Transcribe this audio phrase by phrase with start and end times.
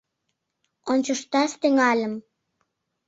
[0.91, 2.13] Ончышташ тӱҥальым.